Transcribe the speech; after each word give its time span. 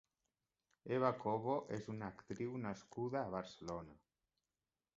Eva 0.95 1.11
Cobo 1.25 1.57
és 1.77 1.85
una 1.95 2.09
actriu 2.13 2.57
nascuda 2.65 3.21
a 3.23 3.31
Barcelona. 3.39 3.97